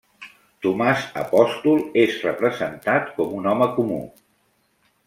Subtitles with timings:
[0.65, 4.03] Tomàs apòstol és representat com un home comú.